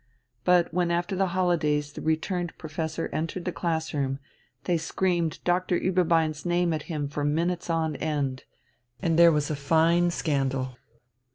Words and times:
But 0.43 0.73
when 0.73 0.89
after 0.89 1.15
the 1.15 1.27
holidays 1.27 1.93
the 1.93 2.01
returned 2.01 2.57
professor 2.57 3.07
entered 3.13 3.45
the 3.45 3.51
class 3.51 3.93
room, 3.93 4.17
they 4.63 4.79
screamed 4.79 5.37
Doctor 5.43 5.77
Ueberbein's 5.79 6.43
name 6.43 6.73
at 6.73 6.81
him 6.89 7.07
for 7.07 7.23
minutes 7.23 7.69
on 7.69 7.95
end 7.97 8.43
and 8.99 9.19
there 9.19 9.31
was 9.31 9.51
a 9.51 9.55
fine 9.55 10.09
scandal. 10.09 10.75